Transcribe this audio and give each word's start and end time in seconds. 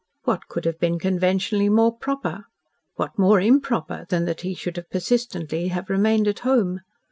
What 0.23 0.47
could 0.47 0.65
have 0.65 0.79
been 0.79 0.97
conventionally 0.97 1.69
more 1.69 1.95
proper 1.95 2.45
what 2.95 3.19
more 3.19 3.39
improper 3.39 4.07
than 4.09 4.25
that 4.25 4.41
he 4.41 4.55
should 4.55 4.77
have 4.77 4.89
persistently 4.89 5.67
have 5.67 5.91
remained 5.91 6.27
at 6.27 6.39
home? 6.39 6.79